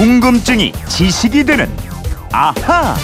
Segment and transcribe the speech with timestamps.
[0.00, 1.70] 궁금증이 지식이 되는
[2.32, 2.96] 아하.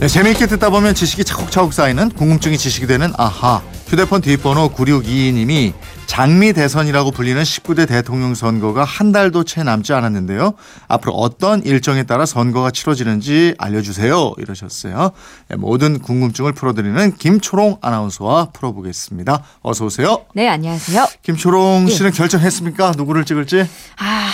[0.00, 3.62] 네, 재미있게 듣다 보면 지식이 차곡차곡 쌓이는 궁금증이 지식이 되는 아하.
[3.86, 5.72] 휴대폰 뒷번호 9622님이
[6.06, 10.54] 장미 대선이라고 불리는 19대 대통령 선거가 한 달도 채 남지 않았는데요.
[10.88, 14.34] 앞으로 어떤 일정에 따라 선거가 치러지는지 알려주세요.
[14.38, 15.12] 이러셨어요.
[15.50, 19.44] 네, 모든 궁금증을 풀어드리는 김초롱 아나운서와 풀어보겠습니다.
[19.62, 20.24] 어서 오세요.
[20.34, 21.06] 네, 안녕하세요.
[21.22, 22.94] 김초롱 씨는 결정했습니까?
[22.96, 23.68] 누구를 찍을지?
[23.98, 24.30] 아,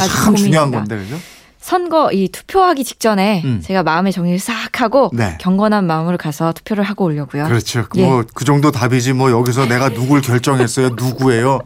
[0.00, 0.70] 참 중요한.
[0.70, 1.18] 건데, 그죠?
[1.64, 3.62] 선거 이 투표하기 직전에 음.
[3.64, 5.38] 제가 마음의 정리를 싹 하고 네.
[5.40, 7.44] 경건한 마음으로 가서 투표를 하고 오려고요.
[7.44, 7.86] 그렇죠.
[7.96, 8.04] 예.
[8.04, 11.60] 뭐그 정도 답이지 뭐 여기서 내가 누굴 결정했어요, 누구예요?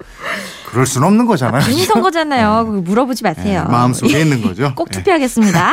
[0.68, 1.62] 그럴 수는 없는 거잖아요.
[1.64, 2.66] 본인 선거잖아요.
[2.66, 3.66] 그거 물어보지 예, 마세요.
[3.70, 4.74] 마음속에 있는 거죠.
[4.74, 4.98] 꼭 예.
[4.98, 5.72] 투표하겠습니다.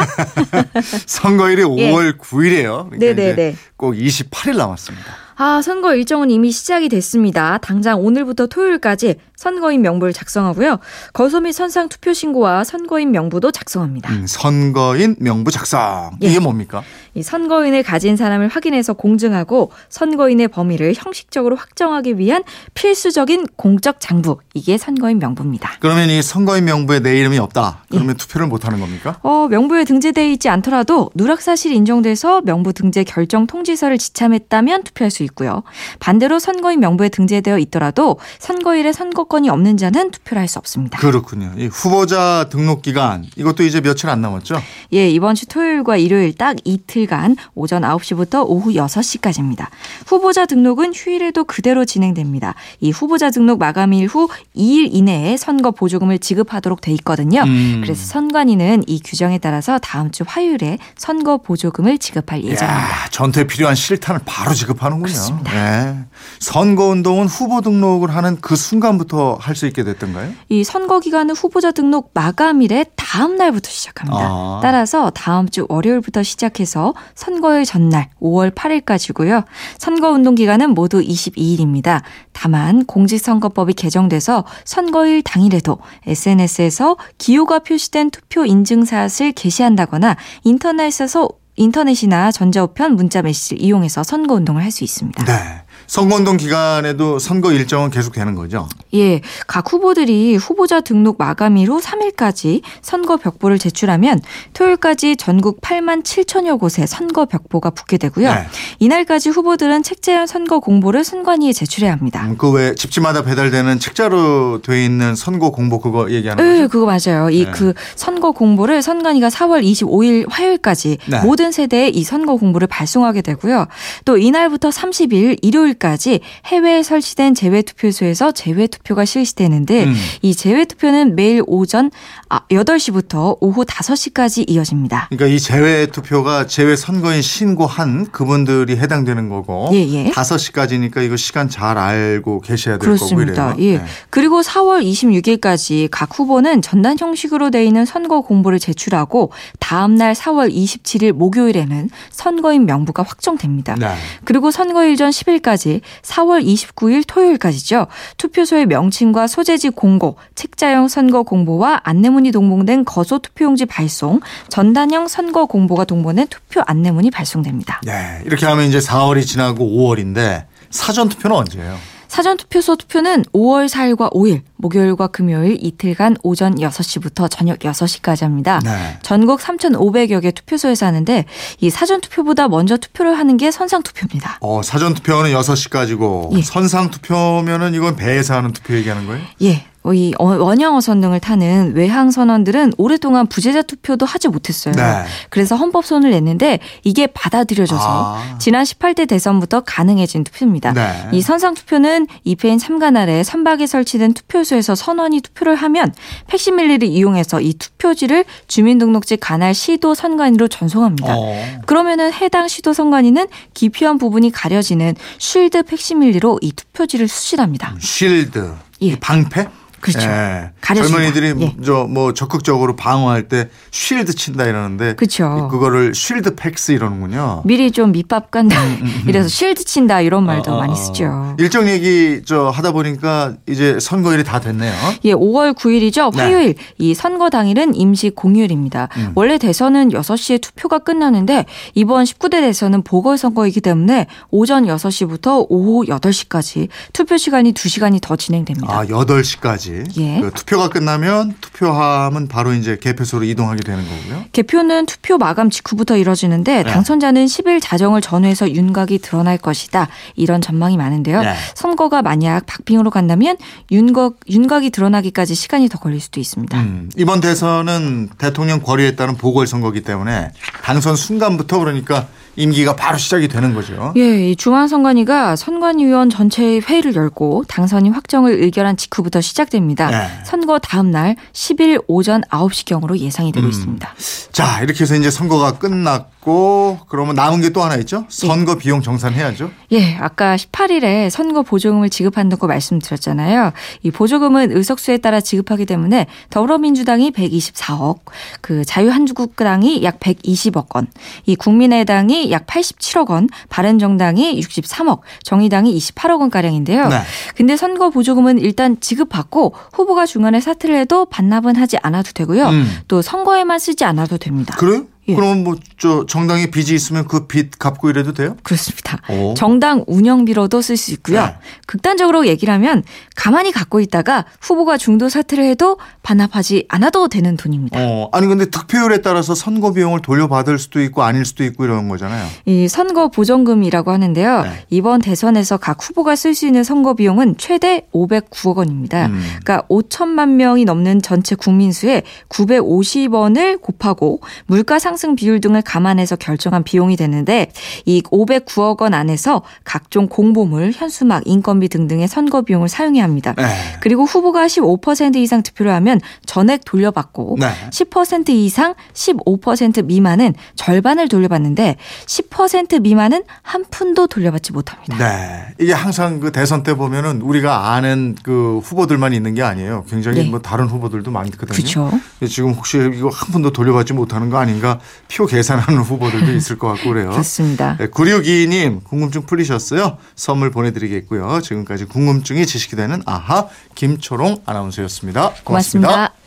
[1.05, 1.91] 선거일이 예.
[1.91, 2.89] 5월 9일이에요.
[2.89, 3.31] 그러니까 네네네.
[3.33, 5.25] 이제 꼭 28일 남았습니다.
[5.37, 7.57] 아, 선거 일정은 이미 시작이 됐습니다.
[7.57, 10.79] 당장 오늘부터 토요일까지 선거인 명부를 작성하고요.
[11.11, 14.11] 거소 및 선상 투표 신고와 선거인 명부도 작성합니다.
[14.13, 16.11] 음, 선거인 명부 작성.
[16.23, 16.27] 예.
[16.27, 16.83] 이게 뭡니까?
[17.15, 24.37] 이 선거인을 가진 사람을 확인해서 공증하고 선거인의 범위를 형식적으로 확정하기 위한 필수적인 공적 장부.
[24.53, 25.77] 이게 선거인 명부입니다.
[25.79, 27.79] 그러면 이 선거인 명부에 내 이름이 없다.
[27.85, 27.97] 예.
[27.97, 29.17] 그러면 투표를 못 하는 겁니까?
[29.23, 35.23] 어, 명부에 등재되어 있지 않더라도 누락 사실이 인정돼서 명부 등재 결정 통지서를 지참했다면 투표할 수
[35.23, 35.63] 있고요.
[35.99, 40.99] 반대로 선거인 명부에 등재되어 있더라도 선거일에 선거권이 없는 자는 투표를 할 수 없습니다.
[40.99, 41.51] 그렇군요.
[41.57, 44.61] 이 후보자 등록 기간 이것도 이제 며칠 안 남았죠?
[44.93, 49.65] 예, 이번 주 토요일과 일요일 딱 이틀간 오전 9시부터 오후 6시까지입니다.
[50.05, 52.53] 후보자 등록은 휴일에도 그대로 진행됩니다.
[52.79, 57.41] 이 후보자 등록 마감일 후 2일 이내에 선거 보조금을 지급하도록 돼 있거든요.
[57.43, 57.81] 음.
[57.81, 62.65] 그래서 선관위는 이 규정에 따라서 다음 주 화요일에 선거 보조금을 지급할 예정입니다.
[62.65, 65.03] 야, 전투에 필요한 실탄을 바로 지급하는군요.
[65.05, 65.51] 그렇습니다.
[65.53, 65.99] 네.
[66.39, 70.33] 선거 운동은 후보 등록을 하는 그 순간부터 할 수 있게 됐던가요?
[70.49, 74.25] 이 선거 기간은 후보자 등록 마감일의 다음 날부터 시작합니다.
[74.29, 74.59] 아.
[74.61, 79.45] 따라서 다음 주 월요일부터 시작해서 선거일 전날 5월 8일까지고요.
[79.77, 82.01] 선거 운동 기간은 모두 22일입니다.
[82.33, 93.21] 다만 공직선거법이 개정돼서 선거일 당일에도 SNS에서 기호가 표시된 투표 인증샷을 게시한다거나 인터넷에서 인터넷이나 전자우편, 문자
[93.21, 95.23] 메시지를 이용해서 선거 운동을 할 수 있습니다.
[95.23, 95.64] 네.
[95.87, 98.67] 선거운동 기간에도 선거 일정은 계속되는 거죠.
[98.93, 104.21] 예, 각 후보들이 후보자 등록 마감일 후 3일까지 선거 벽보를 제출하면
[104.53, 108.33] 토요일까지 전국 8만 7천여 곳에 선거 벽보가 붙게 되고요.
[108.33, 108.47] 네.
[108.79, 112.27] 이날까지 후보들은 책자형 선거 공보를 선관위에 제출해야 합니다.
[112.37, 116.69] 그왜 집집마다 배달되는 책자로 돼 있는 선거 공보 그거 얘기하는 네, 거죠?
[116.69, 117.29] 그거 맞아요.
[117.29, 117.51] 이 네.
[117.51, 121.19] 그 선거 공보를 선관위가 4월 25일 화요일까지 네.
[121.21, 123.67] 모든 세대에 이 선거 공보를 발송하게 되고요.
[124.05, 129.95] 또 이날부터 30일 일요일 까지 해외에 설치된 제외 투표소에서 제외 투표가 실시되는데 음.
[130.21, 131.91] 이 제외 투표는 매일 오전
[132.29, 135.07] 아, 8시부터 오후 5시까지 이어집니다.
[135.09, 140.11] 그러니까 이 제외 투표가 제외 선거인 신고한 그분들이 해당되는 거고 예, 예.
[140.11, 143.49] 5시까지니까 이거 시간 잘 알고 계셔야 될 그렇습니다.
[143.49, 143.73] 거고 이래요.
[143.73, 143.77] 예.
[143.77, 143.85] 네.
[144.09, 150.53] 그리고 4월 26일까지 각 후보는 전단 형식으로 돼 있는 선거 공보를 제출하고 다음 날 4월
[150.53, 153.75] 27일 목요일에는 선거인 명부가 확정됩니다.
[153.75, 153.95] 네.
[154.23, 155.25] 그리고 선거일 전 10
[155.65, 157.87] 일까지 4월 29일 토요일까지죠.
[158.17, 165.85] 투표소의 명칭과 소재지 공고, 책자형 선거 공보와 안내문이 동봉된 거소 투표용지 발송, 전단형 선거 공보가
[165.85, 167.81] 동봉된 투표 안내문이 발송됩니다.
[167.83, 168.21] 네.
[168.25, 171.77] 이렇게 하면 이제 4월이 지나고 5월인데 사전 투표는 언제예요?
[172.15, 178.61] 사전 투표소 투표는 5월 4일과 5일, 목요일과 금요일 이틀간 오전 6시부터 저녁 6시까지 합니다.
[178.63, 178.97] 네.
[179.01, 181.25] 전국 3,500여 개 투표소에서 하는데
[181.59, 184.37] 이 사전 투표보다 먼저 투표를 하는 게 선상 투표입니다.
[184.39, 186.41] 어, 사전 투표는 6시까지고 예.
[186.41, 189.21] 선상 투표면은 이건 배에서 하는 투표 얘기하는 거예요?
[189.41, 189.65] 예.
[189.85, 194.73] 어, 이 어- 원형 어선 등을 타는 외항 선원들은 오랫동안 부재자 투표도 하지 못했어요.
[194.73, 195.03] 네.
[195.29, 198.37] 그래서 헌법손을 냈는데 이게 받아들여져서 아.
[198.39, 200.73] 지난 18대 대선부터 가능해진 투표입니다.
[200.73, 201.09] 네.
[201.11, 205.93] 이 선상 투표는 이페인 참관할에 선박에 설치된 투표소에서 선원이 투표를 하면
[206.27, 211.13] 팩시밀리를 이용해서 이 투표지를 주민등록지 관할 시도 선관위로 전송합니다.
[211.15, 211.35] 어.
[211.67, 217.75] 그러면은 해당 시도 선관위는 기표한 부분이 가려지는 shield 팩시밀리로 이 투표지를 수신합니다.
[217.79, 218.55] shield.
[218.81, 218.85] 예.
[218.87, 219.47] 이 방패?
[219.85, 220.09] 그렇죠.
[220.09, 220.51] 예.
[220.61, 221.63] 젊은이들이 예.
[221.63, 225.47] 저뭐 적극적으로 방어할 때 shield 친다 이러는데 그렇죠.
[225.51, 227.43] 그거를 shield 팩스 이러는군요.
[227.45, 228.59] 미리 좀 밑밥 깐다.
[229.07, 230.75] 이래서 shield 친다 이런 말도 어, 어, 많이 어.
[230.75, 231.35] 쓰죠.
[231.37, 234.73] 일정 얘기 저 하다 보니까 이제 선거일이 다 됐네요.
[235.03, 236.15] 예, 5월 9일이죠.
[236.15, 236.23] 네.
[236.23, 236.55] 화요일.
[236.77, 238.89] 이 선거 당일은 임시 공휴일입니다.
[238.97, 239.11] 음.
[239.15, 241.45] 원래 대선은 6시에 투표가 끝나는데
[241.75, 248.67] 이번 19대 대선은 보궐선거이기 때문에 오전 6시부터 오후 8시까지 투표 시간이 2시간이 더 진행됩니다.
[248.73, 249.74] 아, 8시까지.
[249.83, 250.01] 가지.
[250.01, 250.21] 예.
[250.21, 254.25] 그 투표가 끝나면 투표함은 바로 이제 개표소로 이동하게 되는 거고요.
[254.31, 256.71] 개표는 투표 마감 직후부터 이뤄지는데 네.
[256.71, 259.87] 당선자는 10일 자정을 전후해서 윤곽이 드러날 것이다.
[260.15, 261.21] 이런 전망이 많은데요.
[261.21, 261.33] 네.
[261.55, 263.37] 선거가 만약 박빙으로 간다면
[263.71, 266.57] 윤곽, 윤곽이 드러나기까지 시간이 더 걸릴 수도 있습니다.
[266.59, 270.31] 음, 이번 대선은 대통령 권위에 따른 보궐선거기 때문에
[270.63, 273.93] 당선 순간부터 그러니까 임기가 바로 시작이 되는 거죠.
[273.97, 279.89] 예, 이 중앙선관위가 선관위원 전체 회의를 열고 당선인 확정을 의결한 직후부터 시작됩니다.
[279.89, 280.07] 네.
[280.25, 283.49] 선거 다음 날 10일 오전 9시경으로 예상이 되고 음.
[283.49, 283.89] 있습니다.
[284.31, 288.03] 자, 이렇게 해서 이제 선거가 끝났고 그러면 남은 게 또 하나 있죠?
[288.09, 289.49] 선거 비용 정산해야죠.
[289.71, 293.53] 예, 아까 18일에 선거 보조금을 지급한다고 말씀드렸잖아요.
[293.83, 297.99] 이 보조금은 의석수에 따라 지급하기 때문에 더불어민주당이 124억,
[298.41, 300.87] 그 자유한국당이 약 120억 원,
[301.25, 306.87] 이 국민의당이 약 87억 원, 바른정당이 63억, 정의당이 28억 원 가량인데요.
[306.87, 307.01] 네.
[307.35, 312.47] 근데 선거 보조금은 일단 지급받고 후보가 중간에 사퇴를 해도 반납은 하지 않아도 되고요.
[312.49, 312.77] 음.
[312.87, 314.55] 또 선거에만 쓰지 않아도 됩니다.
[314.57, 314.85] 그래요?
[315.07, 315.15] 예.
[315.15, 318.37] 그러면 뭐저 정당에 빚이 있으면 그 빚 갚고 이래도 돼요?
[318.43, 318.99] 그렇습니다.
[319.09, 319.33] 오.
[319.35, 321.21] 정당 운영비로도 쓸 수 있고요.
[321.25, 321.35] 네.
[321.65, 322.83] 극단적으로 얘기를 하면
[323.15, 327.79] 가만히 갖고 있다가 후보가 중도 사퇴를 해도 반납하지 않아도 되는 돈입니다.
[327.81, 332.27] 어, 아니 근데 득표율에 따라서 선거 비용을 돌려받을 수도 있고 아닐 수도 있고 이런 거잖아요.
[332.45, 334.41] 이 선거 보정금이라고 하는데요.
[334.43, 334.65] 네.
[334.69, 339.07] 이번 대선에서 각 후보가 쓸 수 있는 선거 비용은 최대 509억 원입니다.
[339.07, 339.19] 음.
[339.43, 346.63] 그러니까 5천만 명이 넘는 전체 국민 수에 950원을 곱하고 물가 상승 비율 등을 감안해서 결정한
[346.63, 347.51] 비용이 되는데
[347.85, 353.33] 이 509억 원 안에서 각종 공보물, 현수막, 인건비 등등의 선거 비용을 사용해야 합니다.
[353.37, 353.43] 네.
[353.81, 357.49] 그리고 후보가 15% 이상 투표를 하면 전액 돌려받고 네.
[357.69, 364.97] 10% 이상 15% 미만은 절반을 돌려받는데 10% 미만은 한 푼도 돌려받지 못합니다.
[364.97, 365.45] 네.
[365.59, 369.85] 이게 항상 그 대선 때 보면은 우리가 아는 그 후보들만 있는 게 아니에요.
[369.89, 370.29] 굉장히 네.
[370.29, 371.47] 뭐 다른 후보들도 많거든요.
[371.47, 371.91] 그렇죠.
[372.27, 376.89] 지금 혹시 이거 한 푼도 돌려받지 못하는 거 아닌가 표 계산하는 후보들도 있을 것 같고
[376.89, 377.09] 그래요.
[377.11, 377.77] 그렇습니다.
[377.77, 379.97] 네, 9622님 궁금증 풀리셨어요?
[380.15, 381.41] 선물 보내드리겠고요.
[381.41, 385.33] 지금까지 궁금증이 지식이 되는 아하 김초롱 아나운서였습니다.
[385.43, 385.87] 고맙습니다.
[385.89, 386.24] 고맙습니다.